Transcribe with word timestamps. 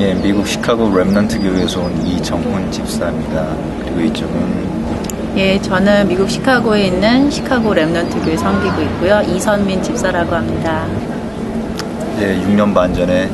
예, 0.00 0.14
미국 0.14 0.46
시카고 0.46 0.88
렘넌트 0.88 1.42
교회에서 1.42 1.78
온 1.82 2.06
이정훈 2.06 2.72
집사입니다. 2.72 3.54
그리고 3.82 4.00
이쪽은 4.00 4.70
예, 5.36 5.60
저는 5.60 6.08
미국 6.08 6.30
시카고에 6.30 6.86
있는 6.86 7.30
시카고 7.30 7.74
렘넌트 7.74 8.24
교회 8.24 8.34
섬기고 8.34 8.80
있고요. 8.80 9.20
이선민 9.20 9.82
집사라고 9.82 10.34
합니다. 10.34 10.86
이제 12.16 12.34
6년 12.46 12.72
반 12.72 12.94
전에 12.94 13.28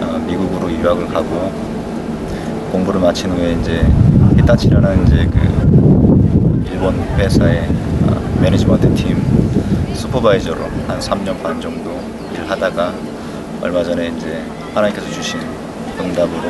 어, 0.00 0.24
미국으로 0.26 0.72
유학을 0.72 1.06
가고 1.08 1.52
공부를 2.72 2.98
마친 3.02 3.30
후에 3.32 3.52
이제 3.52 3.86
히타치라는 4.38 5.06
이제 5.06 5.28
그 5.30 6.64
일본 6.72 6.94
회사의 7.18 7.68
어, 8.08 8.38
management 8.40 8.94
team 8.94 9.22
supervisor로 9.92 10.62
한 10.86 10.98
3년 10.98 11.42
반 11.42 11.60
정도 11.60 12.00
일하다가 12.32 12.90
얼마 13.60 13.84
전에 13.84 14.08
이제 14.16 14.42
하나님께서 14.74 15.10
주신 15.10 15.63
응답으로 15.98 16.42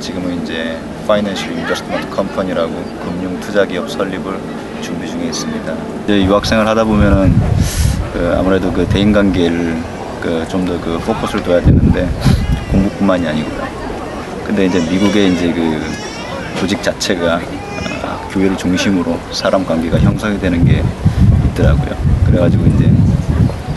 지금은 0.00 0.42
이제 0.42 0.78
파이낸셜 1.06 1.52
인베스트먼트 1.52 2.10
컴퍼니라고 2.10 2.72
금융 3.04 3.38
투자 3.40 3.64
기업 3.64 3.90
설립을 3.90 4.38
준비 4.80 5.08
중에 5.08 5.26
있습니다. 5.26 5.74
이제 6.04 6.24
유학생을 6.24 6.66
하다 6.66 6.84
보면은 6.84 7.34
그 8.12 8.34
아무래도 8.38 8.72
그 8.72 8.86
대인 8.86 9.12
관계를 9.12 9.76
그 10.20 10.44
좀 10.48 10.64
더 10.64 10.78
그 10.80 10.98
포커스를 11.00 11.42
둬야 11.42 11.60
되는데 11.60 12.08
공부뿐만이 12.70 13.26
아니고요. 13.26 13.62
근데 14.46 14.66
이제 14.66 14.78
미국의 14.80 15.32
이제 15.34 15.52
그 15.52 15.80
조직 16.60 16.82
자체가 16.82 17.40
아, 18.04 18.28
교회를 18.30 18.56
중심으로 18.56 19.18
사람 19.32 19.64
관계가 19.64 19.98
형성이 19.98 20.38
되는 20.38 20.64
게 20.64 20.82
있더라고요. 21.50 21.96
그래가지고 22.26 22.66
이제 22.66 22.92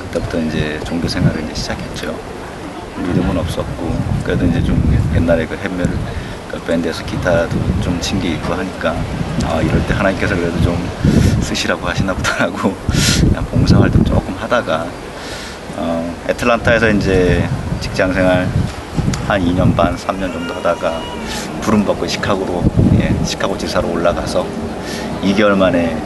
그때부터 0.04 0.40
이제 0.40 0.80
종교 0.86 1.08
생활을 1.08 1.44
이제 1.46 1.54
시작했죠. 1.56 2.16
믿음은 2.98 3.38
없었고 3.38 3.96
그래도 4.24 4.46
이제 4.46 4.64
좀 4.64 4.82
옛날에 5.16 5.46
그 5.46 5.56
햄멜 5.56 5.86
그 6.52 6.60
밴드에서 6.62 7.04
기타도 7.06 7.50
좀 7.82 8.00
친게 8.00 8.30
있고 8.34 8.54
하니까 8.54 8.96
아 9.46 9.62
이럴 9.62 9.86
때 9.88 9.94
하나님께서 9.94 10.36
그래도 10.36 10.60
좀 10.62 10.78
쓰시라고 11.42 11.88
하시나 11.88 12.14
보다라고 12.14 12.74
그냥 13.20 13.46
봉사활동 13.46 14.04
조금 14.04 14.34
하다가 14.36 14.88
어, 15.78 16.16
애틀란타에서 16.30 16.90
이제 16.92 17.48
직장 17.82 18.14
생활 18.14 18.48
한 19.28 19.42
2년 19.42 19.76
반, 19.76 19.96
3년 19.96 20.32
정도 20.32 20.54
하다가 20.54 21.02
부름 21.62 21.84
받고 21.84 22.08
시카고로 22.08 22.64
예, 23.00 23.14
시카고 23.26 23.58
지사로 23.58 23.92
올라가서 23.92 24.46
2개월 25.24 25.56
만에 25.56 25.98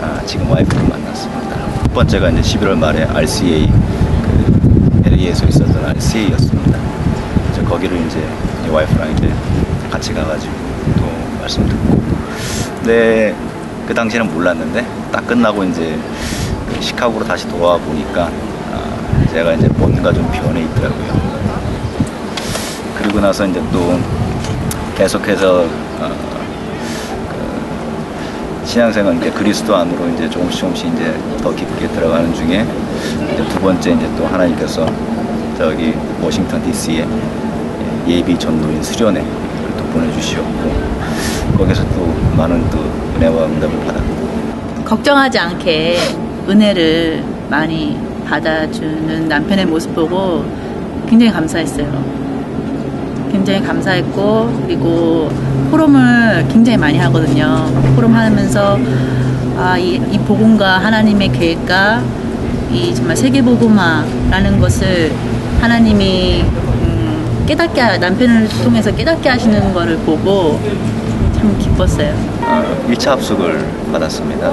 아, 0.00 0.20
지금 0.24 0.50
와이프를 0.50 0.88
만났습니다. 0.88 1.56
첫 1.82 1.92
번째가 1.94 2.30
이제 2.30 2.40
11월 2.58 2.76
말에 2.78 3.04
RCA 3.04 3.70
그 5.28 5.32
LA에서 5.32 5.46
있었던 5.46 5.84
RCA였습니다. 5.84 6.78
이제 7.50 7.62
거기를 7.62 7.98
이제 8.06 8.18
이 8.66 8.70
와이프랑 8.70 9.12
이제 9.12 9.30
같이 9.90 10.14
가가지고 10.14 10.52
또 10.96 11.38
말씀 11.38 11.68
듣고 11.68 12.00
근데 12.78 13.34
그 13.86 13.92
당시에는 13.92 14.32
몰랐는데 14.32 14.86
딱 15.12 15.26
끝나고 15.26 15.64
이제 15.64 15.98
그 16.72 16.80
시카고로 16.80 17.26
다시 17.26 17.46
돌아와 17.48 17.76
보니까 17.76 18.30
아, 18.72 19.26
제가 19.30 19.52
이제 19.52 19.68
뭔가 19.68 20.12
좀 20.12 20.26
변해 20.30 20.62
있더라고요. 20.62 21.38
그리고 22.96 23.20
나서 23.20 23.46
이제 23.46 23.62
또 23.70 23.98
계속해서 24.96 25.66
어, 26.00 26.16
그 27.28 28.66
신앙생활 28.66 29.16
이제 29.18 29.30
그리스도 29.30 29.76
안으로 29.76 30.08
이제 30.08 30.28
조금씩 30.30 30.60
조금씩 30.60 30.94
이제 30.94 31.14
더 31.42 31.54
깊게 31.54 31.88
들어가는 31.88 32.32
중에 32.34 32.66
이제 33.34 33.48
두 33.48 33.60
번째 33.60 33.92
이제 33.92 34.08
또 34.16 34.26
하나님께서 34.26 34.86
저기 35.56 35.94
워싱턴 36.22 36.62
D.C.에 36.62 37.06
예비 38.06 38.38
전도인 38.38 38.82
수련회를 38.82 39.28
또 39.76 39.84
보내주시었고 39.84 40.72
거기서 41.58 41.82
또 41.94 42.06
많은 42.36 42.68
또 42.70 42.78
은혜와 43.16 43.46
응답을 43.46 43.78
받았고 43.80 44.84
걱정하지 44.84 45.38
않게 45.38 45.98
은혜를 46.48 47.22
많이 47.50 47.98
받아주는 48.26 49.28
남편의 49.28 49.66
모습 49.66 49.94
보고 49.94 50.44
굉장히 51.08 51.32
감사했어요. 51.32 52.18
굉장히 53.30 53.62
감사했고 53.62 54.62
그리고 54.64 55.30
포럼을 55.70 56.46
굉장히 56.48 56.78
많이 56.78 56.98
하거든요. 56.98 57.66
포럼 57.94 58.14
하면서 58.14 58.78
아, 59.56 59.76
이, 59.76 60.00
이 60.10 60.18
복음과 60.18 60.78
하나님의 60.78 61.32
계획과 61.32 62.02
이 62.70 62.94
정말 62.94 63.16
세계 63.16 63.40
복음화라는 63.42 64.60
것을 64.60 65.12
하나님이 65.60 66.42
음, 66.42 67.44
깨닫게 67.46 67.80
하- 67.80 67.96
남편을 67.96 68.48
통해서 68.62 68.90
깨닫게 68.94 69.28
하시는 69.28 69.72
것을 69.72 69.96
보고 69.98 70.60
참 71.34 71.56
기뻤어요. 71.58 72.12
어, 72.42 72.84
1차 72.90 73.10
합숙을 73.10 73.64
받았습니다. 73.92 74.50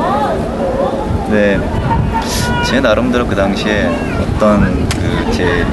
네, 1.29 1.59
제 2.65 2.79
나름대로 2.79 3.25
그 3.27 3.35
당시에 3.35 3.89
어떤 4.21 4.87
그 4.89 5.15
제 5.35 5.65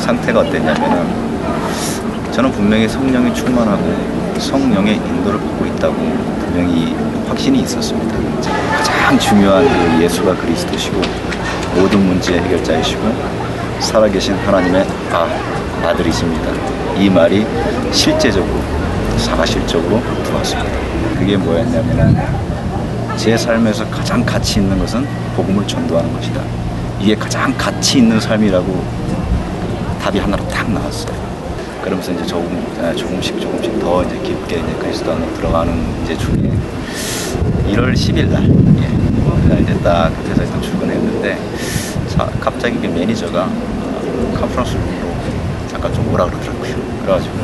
상태가 0.00 0.40
어땠냐면은 0.40 1.04
저는 2.32 2.50
분명히 2.50 2.88
성령이 2.88 3.32
충만하고 3.34 3.94
성령의 4.38 4.96
인도를 4.96 5.38
받고 5.38 5.66
있다고 5.66 5.94
분명히 5.94 6.96
확신이 7.28 7.60
있었습니다. 7.60 8.16
가장 9.04 9.18
중요한 9.18 9.68
그 9.96 10.02
예수가 10.02 10.34
그리스도시고 10.36 11.00
모든 11.74 12.00
문제의 12.06 12.40
해결자이시고 12.40 13.02
살아계신 13.80 14.34
하나님의 14.34 14.86
아, 15.12 15.26
아들이십니다. 15.86 16.50
이 16.98 17.08
말이 17.08 17.46
실제적으로 17.92 18.60
사실적으로 19.16 20.00
들어왔습니다. 20.24 20.70
그게 21.18 21.36
뭐였냐면은 21.36 22.16
제 23.16 23.36
삶에서 23.36 23.88
가장 23.90 24.24
가치 24.24 24.60
있는 24.60 24.78
것은 24.78 25.06
복음을 25.36 25.66
전도하는 25.66 26.12
것이다. 26.14 26.40
이게 26.98 27.14
가장 27.14 27.54
가치 27.56 27.98
있는 27.98 28.20
삶이라고 28.20 28.84
답이 30.02 30.18
하나로 30.18 30.46
딱 30.48 30.70
나왔어요. 30.70 31.14
그러면서 31.82 32.12
이제 32.12 32.26
조금 32.26 32.66
아, 32.82 32.94
조금씩 32.94 33.40
조금씩 33.40 33.78
더 33.80 34.02
이제 34.04 34.18
깊게 34.18 34.56
이제 34.56 34.76
그리스도 34.78 35.12
안으로 35.12 35.34
들어가는 35.34 36.02
이제 36.04 36.16
중에 36.16 36.52
1월 37.68 37.94
10일 37.94 38.28
날 38.28 38.44
예, 38.44 38.99
그날 39.42 39.60
이제 39.60 39.74
딱 39.80 40.10
그래서 40.22 40.42
일단 40.42 40.62
출근했는데 40.62 41.38
자, 42.08 42.30
갑자기 42.40 42.78
그 42.78 42.86
매니저가 42.86 43.42
어, 43.44 44.36
conference 44.38 44.74
room으로 44.74 45.14
잠깐 45.68 45.92
좀 45.94 46.12
오라 46.12 46.26
그러더라고요. 46.26 46.74
그래가지고 47.02 47.36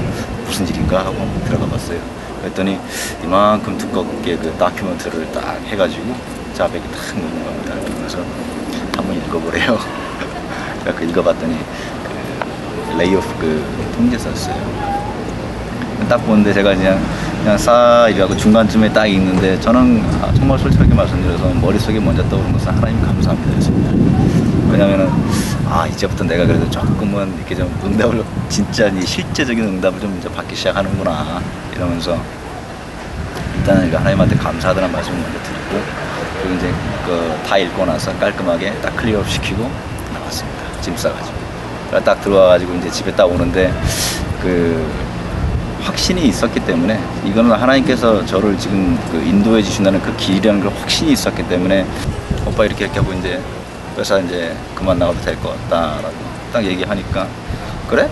무슨 0.45 0.69
일인가 0.69 1.05
하고 1.05 1.17
들어가 1.45 1.67
봤어요. 1.67 1.99
그랬더니 2.41 2.79
이만큼 3.25 3.77
두껍게 3.79 4.37
그 4.37 4.53
다큐멘터리를 4.59 5.33
딱 5.33 5.61
해가지고 5.67 6.15
이렇게 6.55 6.81
딱 6.89 7.19
놓는 7.19 7.45
겁니다. 7.45 7.75
그래서 7.99 8.19
한번 8.97 9.17
읽어보래요. 9.17 9.79
그 10.97 11.05
읽어봤더니 11.05 11.57
그 11.59 12.99
레이오프 12.99 13.29
그 13.39 13.93
통제서였어요. 13.97 14.57
딱 16.09 16.19
보는데 16.19 16.53
제가 16.53 16.75
그냥 16.75 17.01
그냥 17.47 17.57
싸 17.59 18.09
이래갖고 18.09 18.37
중간쯤에 18.37 18.93
딱 18.93 19.07
있는데 19.07 19.61
저는 19.61 20.05
아, 20.21 20.35
정말 20.35 20.59
솔직하게 20.59 20.93
말씀드려서 20.93 21.49
머릿속에 21.55 22.01
먼저 22.01 22.29
떠오르는 22.29 22.53
것은 22.55 22.75
하나님 22.75 23.01
감사합니다 23.01 23.57
였습니다. 23.59 23.93
왜냐면은 24.73 25.09
아 25.65 25.87
이제부터 25.87 26.25
내가 26.25 26.45
그래도 26.45 26.69
조금은 26.69 27.37
이렇게 27.37 27.55
좀 27.55 27.73
응답을 27.85 28.25
진짜 28.49 28.89
이 28.89 29.01
실제적인 29.01 29.63
응답을 29.65 30.01
좀 30.01 30.17
이제 30.19 30.29
받기 30.29 30.57
시작하는구나 30.57 31.41
이러면서 31.73 32.19
일단은 33.59 33.95
하나님한테 33.95 34.35
감사하다는 34.35 34.91
말씀을 34.91 35.17
먼저 35.17 35.39
드리고 35.45 35.85
그리고 36.43 36.57
이제 36.57 36.75
그 37.07 37.37
다 37.47 37.57
읽고 37.59 37.87
나서 37.87 38.13
깔끔하게 38.19 38.73
딱 38.83 38.97
clear 38.97 39.21
up 39.21 39.31
시키고 39.31 39.71
나왔습니다. 40.13 40.81
짐 40.81 40.97
싸가지고. 40.97 41.37
그래서 41.91 42.05
딱 42.05 42.21
들어와가지고 42.23 42.75
이제 42.75 42.91
집에 42.91 43.13
딱 43.13 43.27
오는데 43.27 43.73
그 44.43 44.85
확신이 45.87 46.27
있었기 46.27 46.61
때문에 46.61 47.01
이거는 47.25 47.53
하나님께서 47.53 48.25
저를 48.27 48.59
지금 48.59 48.99
그 49.11 49.19
인도해 49.19 49.63
주신다는 49.63 50.03
그 50.03 50.15
길이라는 50.17 50.61
걸 50.61 50.73
확신이 50.81 51.13
있었기 51.13 51.47
때문에 51.49 51.87
오빠 52.45 52.65
이렇게 52.65 52.85
이렇게 52.87 52.99
하고 52.99 53.13
이제 53.13 53.41
회사 53.97 54.19
이제 54.19 54.53
그만 54.75 54.99
나가도 54.99 55.21
될 55.23 55.37
것 55.37 55.51
같다라고 55.71 56.15
딱 56.53 56.65
얘기하니까 56.65 57.27
그래? 57.89 58.09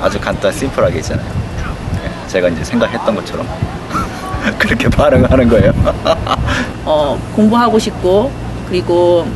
아주 0.00 0.20
간단 0.20 0.52
심플하게 0.52 0.98
있잖아요. 1.00 1.26
예, 2.04 2.28
제가 2.28 2.48
이제 2.48 2.62
생각했던 2.62 3.14
것처럼 3.16 3.46
그렇게 4.56 4.88
반응하는 4.88 5.48
거예요. 5.48 5.72
어, 6.86 7.20
공부하고 7.34 7.78
싶고 7.78 8.30
그리고 8.68 9.26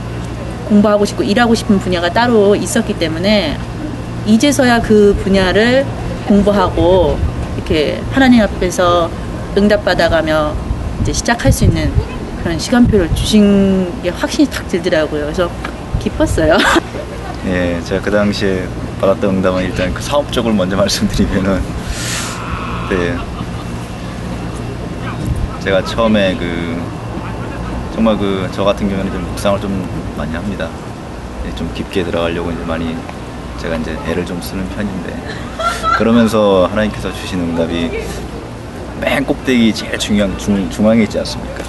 공부하고 0.68 1.04
싶고 1.04 1.24
일하고 1.24 1.54
싶은 1.56 1.78
분야가 1.80 2.08
따로 2.12 2.54
있었기 2.54 2.94
때문에 2.94 3.58
이제서야 4.26 4.80
그 4.80 5.14
분야를 5.24 5.84
공부하고 6.28 7.18
이렇게 7.64 8.02
하나님 8.12 8.42
앞에서 8.42 9.10
응답받아가며 9.56 10.54
이제 11.00 11.12
시작할 11.14 11.50
수 11.50 11.64
있는 11.64 11.90
그런 12.42 12.58
시간표를 12.58 13.14
주신 13.14 13.90
게 14.02 14.10
확신이 14.10 14.48
탁 14.50 14.68
들더라고요. 14.68 15.22
그래서 15.24 15.50
기뻤어요. 15.98 16.58
예, 17.46 17.80
제가 17.84 18.02
그 18.02 18.10
당시에 18.10 18.66
받았던 19.00 19.36
응답은 19.36 19.64
일단 19.64 19.92
그 19.94 20.02
사업적으로 20.02 20.52
먼저 20.54 20.76
말씀드리면은 20.76 21.62
네 22.90 23.16
제가 25.62 25.82
처음에 25.84 26.36
그 26.36 26.82
정말 27.94 28.16
그 28.18 28.46
저 28.52 28.62
같은 28.64 28.88
경우는 28.90 29.10
좀 29.10 29.22
묵상을 29.30 29.60
좀 29.60 30.14
많이 30.16 30.32
합니다. 30.34 30.68
네, 31.42 31.54
좀 31.54 31.70
깊게 31.74 32.04
들어가려고 32.04 32.50
이제 32.50 32.60
많이 32.64 32.94
제가 33.58 33.76
이제 33.76 33.96
애를 34.06 34.26
좀 34.26 34.40
쓰는 34.42 34.68
편인데 34.70 35.16
그러면서 35.96 36.66
하나님께서 36.70 37.12
주신 37.12 37.40
응답이 37.40 37.90
맨 39.00 39.24
꼭대기 39.24 39.72
제일 39.74 39.98
중요한 39.98 40.36
중, 40.38 40.68
중앙에 40.70 41.02
있지 41.04 41.18
않습니까? 41.18 41.62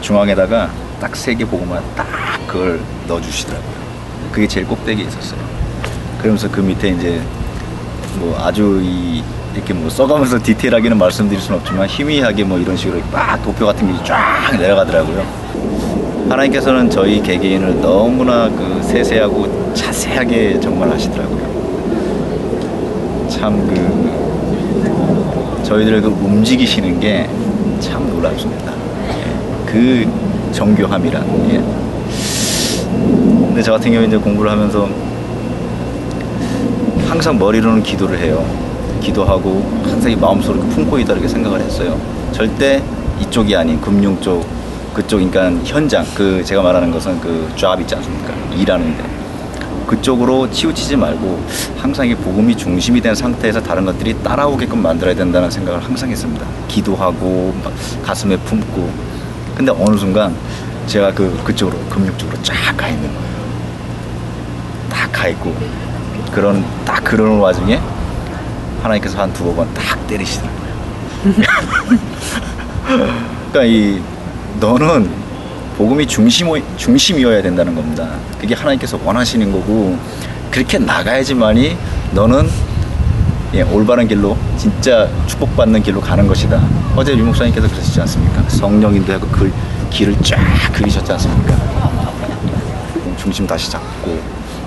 중앙에다가 0.00 0.70
딱 1.00 1.16
세 1.16 1.34
개 1.34 1.44
보고만 1.44 1.82
딱 1.96 2.06
그걸 2.46 2.80
넣어주시더라고요. 3.08 3.72
그게 4.30 4.46
제일 4.46 4.66
꼭대기에 4.66 5.06
있었어요. 5.06 5.40
그러면서 6.18 6.50
그 6.50 6.60
밑에 6.60 6.88
이제 6.90 7.20
뭐 8.16 8.38
아주 8.40 8.80
이 8.82 9.22
이렇게 9.54 9.74
뭐 9.74 9.90
써가면서 9.90 10.38
디테일하게는 10.42 10.96
말씀드릴 10.96 11.40
수는 11.40 11.60
없지만 11.60 11.86
희미하게 11.88 12.44
뭐 12.44 12.58
이런 12.58 12.76
식으로 12.76 13.00
막 13.12 13.42
도표 13.42 13.66
같은 13.66 13.86
게 13.92 14.04
쫙 14.04 14.56
내려가더라고요. 14.58 15.24
하나님께서는 16.30 16.88
저희 16.88 17.20
개개인을 17.22 17.80
너무나 17.80 18.48
그 18.48 18.80
세세하고 18.82 19.72
자세하게 19.74 20.60
정말 20.60 20.90
하시더라고요. 20.90 21.51
참그 23.32 23.74
저희들을 25.64 26.02
그 26.02 26.08
움직이시는 26.08 27.00
게 27.00 27.28
참 27.82 28.08
놀랍습니다. 28.08 28.72
예. 29.08 29.66
그 29.66 30.06
정교함이란. 30.52 31.24
예. 31.50 31.60
근데 33.48 33.60
저 33.60 33.72
같은 33.72 33.90
경우에 33.90 34.06
이제 34.06 34.16
공부를 34.16 34.50
하면서 34.52 34.88
항상 37.08 37.36
머리로는 37.38 37.82
기도를 37.82 38.18
해요. 38.20 38.44
기도하고 39.00 39.68
항상 39.82 40.12
이 40.12 40.16
마음속으로 40.16 40.62
품고 40.68 40.96
있다 41.00 41.14
이렇게 41.14 41.26
생각을 41.26 41.60
했어요. 41.60 41.98
절대 42.30 42.80
이쪽이 43.20 43.56
아닌 43.56 43.80
금융 43.80 44.18
쪽 44.20 44.46
그쪽 44.94 45.16
그러니까 45.28 45.50
현장 45.64 46.04
그 46.14 46.42
제가 46.44 46.62
말하는 46.62 46.90
것은 46.92 47.18
그잡 47.20 47.80
있지 47.80 47.96
않습니까? 47.96 48.32
일하는데 48.56 49.02
그쪽으로 49.96 50.50
치우치지 50.50 50.96
말고 50.96 51.44
항상 51.76 52.08
이 52.08 52.14
복음이 52.14 52.56
중심이 52.56 52.98
된 53.00 53.14
상태에서 53.14 53.62
다른 53.62 53.84
것들이 53.84 54.14
따라오게끔 54.22 54.80
만들어야 54.80 55.14
된다는 55.14 55.50
생각을 55.50 55.84
항상 55.84 56.10
했습니다. 56.10 56.46
기도하고 56.66 57.54
막 57.62 57.72
가슴에 58.02 58.36
품고 58.38 58.90
근데 59.54 59.70
어느 59.70 59.98
순간 59.98 60.34
제가 60.86 61.12
그 61.12 61.38
그쪽으로 61.44 61.78
금융 61.90 62.16
쪽으로 62.16 62.42
쫙 62.42 62.54
가 62.74 62.88
있는 62.88 63.02
거예요. 63.02 63.32
딱 64.88 65.12
가 65.12 65.28
있고 65.28 65.54
그런 66.32 66.64
딱 66.86 67.04
그러는 67.04 67.38
와중에 67.38 67.78
하나님께서 68.82 69.18
한 69.20 69.30
두어 69.34 69.54
번 69.54 69.68
딱 69.74 70.06
때리시더라고요. 70.06 70.62
그러니까 73.52 73.64
이 73.64 74.00
너는 74.58 75.10
복음이 75.82 76.06
중심 76.06 76.46
중심이어야 76.76 77.42
된다는 77.42 77.74
겁니다. 77.74 78.08
그게 78.40 78.54
하나님께서 78.54 79.00
원하시는 79.04 79.50
거고 79.50 79.98
그렇게 80.48 80.78
나가야지만이 80.78 81.76
너는 82.12 82.48
예, 83.54 83.62
올바른 83.62 84.06
길로 84.06 84.36
진짜 84.56 85.08
축복받는 85.26 85.82
길로 85.82 86.00
가는 86.00 86.24
것이다. 86.28 86.62
어제 86.94 87.18
유 87.18 87.24
목사님께서 87.24 87.66
그러시지 87.66 88.00
않습니까? 88.00 88.48
성령인도 88.48 89.12
하고 89.12 89.26
그 89.26 89.52
길을 89.90 90.16
쫙 90.22 90.38
그리셨지 90.72 91.10
않습니까? 91.10 91.56
중심 93.18 93.44
다시 93.44 93.68
잡고 93.68 94.20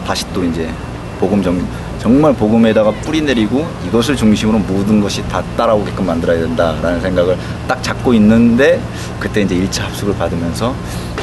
다시 0.06 0.26
또 0.34 0.44
이제 0.44 0.70
복음 1.18 1.42
정, 1.42 1.66
정말 1.98 2.34
복음에다가 2.34 2.92
뿌리 3.04 3.22
내리고 3.22 3.66
이것을 3.88 4.18
중심으로 4.18 4.60
모든 4.60 5.00
것이 5.00 5.26
다 5.30 5.42
따라오게끔 5.56 6.06
만들어야 6.06 6.40
된다라는 6.42 7.00
생각을 7.00 7.38
딱 7.70 7.82
잡고 7.82 8.14
있는데 8.16 8.82
그때 9.26 9.42
이제 9.42 9.56
1차 9.56 9.82
합숙을 9.86 10.14
받으면서 10.18 10.76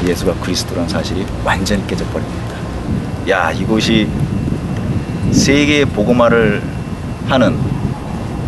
예수가 0.05 0.33
그리스도라는 0.41 0.89
사실이 0.89 1.25
완전히 1.45 1.87
깨져버립니다. 1.87 2.55
야 3.29 3.49
이곳이 3.49 4.09
세계의 5.31 5.85
복음화를 5.85 6.61
하는 7.29 7.57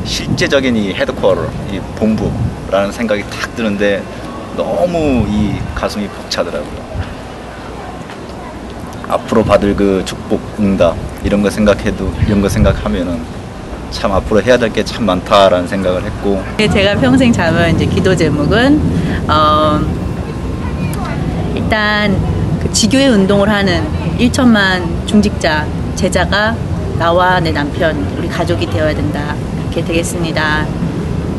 실제적인 0.03 0.75
이 0.75 0.93
헤드쿼터, 0.93 1.47
이 1.71 1.79
본부라는 1.95 2.91
생각이 2.91 3.23
탁 3.29 3.55
드는데 3.55 4.03
너무 4.57 5.25
이 5.29 5.53
가슴이 5.73 6.05
벅차더라고요. 6.09 6.85
앞으로 9.07 9.41
받을 9.45 9.73
그 9.73 10.03
축복, 10.05 10.41
응답 10.59 10.97
이런 11.23 11.41
거 11.41 11.49
생각해도 11.49 12.13
이런 12.27 12.41
거 12.41 12.49
생각하면은 12.49 13.21
참 13.91 14.11
앞으로 14.11 14.41
해야 14.43 14.57
될 14.57 14.69
게 14.73 14.83
참 14.83 15.05
많다라는 15.05 15.65
생각을 15.69 16.03
했고 16.03 16.43
제가 16.57 16.99
평생 16.99 17.31
잡은 17.31 17.73
이제 17.75 17.85
기도 17.85 18.13
제목은 18.13 19.04
어, 19.27 19.79
일단 21.55 22.15
그 22.61 22.71
지교회 22.71 23.07
운동을 23.07 23.49
하는 23.49 23.83
1천만 24.19 25.07
중직자 25.07 25.65
제자가 25.95 26.55
나와 26.99 27.39
내 27.39 27.51
남편 27.51 27.95
우리 28.17 28.27
가족이 28.27 28.67
되어야 28.67 28.93
된다 28.93 29.35
이렇게 29.63 29.83
되겠습니다. 29.83 30.65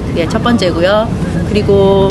그게 0.08 0.28
첫 0.28 0.42
번째고요. 0.42 1.08
그리고 1.48 2.08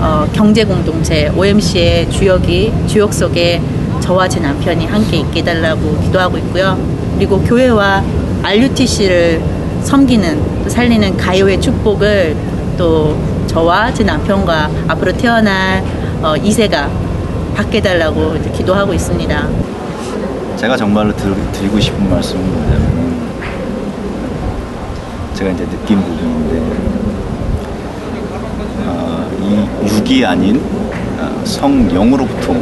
어, 0.00 0.28
경제 0.32 0.64
공동체 0.64 1.28
OMC의 1.36 2.10
주역이 2.10 2.72
주역 2.86 3.12
속에 3.12 3.60
저와 4.00 4.28
제 4.28 4.40
남편이 4.40 4.86
함께 4.86 5.18
있게 5.18 5.40
해달라고 5.40 6.00
기도하고 6.02 6.38
있고요. 6.38 6.78
그리고 7.16 7.40
교회와 7.42 8.02
RUTC를 8.42 9.42
섬기는 9.82 10.62
또 10.64 10.68
살리는 10.70 11.16
가요의 11.16 11.60
축복을 11.60 12.36
또 12.76 13.16
저와 13.48 13.92
제 13.92 14.04
남편과 14.04 14.70
앞으로 14.88 15.12
태어날 15.12 15.82
어, 16.22 16.34
2세가 16.34 16.88
받게 17.56 17.78
해달라고 17.78 18.36
이제 18.36 18.50
기도하고 18.50 18.94
있습니다. 18.94 19.48
제가 20.56 20.76
정말로 20.76 21.14
드, 21.16 21.34
드리고 21.52 21.80
싶은 21.80 22.08
말씀은 22.10 22.44
뭐냐면 22.46 23.28
제가 25.34 25.50
이제 25.50 25.64
느낀 25.66 26.00
부분인데 26.00 26.62
어, 28.86 29.30
이 29.40 29.88
육이 29.88 30.24
아닌 30.26 30.60
어, 31.18 31.42
성령으로부터 31.44 32.54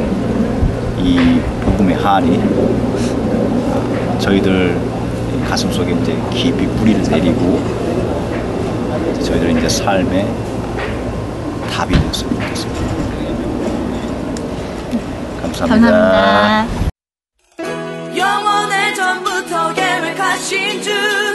이 0.99 1.40
복음의 1.64 1.96
한이 1.96 2.38
어, 2.38 4.18
저희들 4.20 4.78
가슴 5.49 5.70
속에 5.72 5.92
이제 5.92 6.16
깊이 6.30 6.66
뿌리를 6.66 7.02
내리고 7.02 7.60
저희들 9.22 9.56
이제 9.58 9.68
삶의 9.68 10.26
답이 11.76 11.92
되었으면 11.95 12.33
좋겠습니다. 12.40 12.80
감사합니다. 15.42 15.90
감사합니다. 15.90 16.66
영원의 18.16 18.95
전부터 18.95 19.75
계획하신 19.75 20.83
줄 20.83 21.25